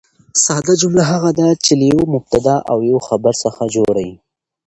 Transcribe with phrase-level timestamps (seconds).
[0.43, 4.15] ساده جمله هغه ده، چي له یوه مبتداء او یوه خبر څخه جوړه يي.